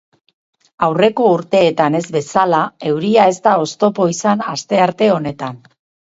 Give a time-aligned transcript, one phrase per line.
[0.85, 2.61] Aurreko urteetan ez bezala,
[2.91, 5.61] euria ez da oztopo izan astearte honetan.